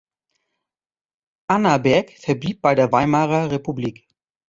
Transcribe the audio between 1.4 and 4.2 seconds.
Annaberg verblieb bei der Weimarer Republik.